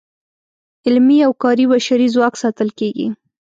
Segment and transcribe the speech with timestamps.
[0.87, 3.07] علمي او کاري بشري ځواک ساتل کیږي.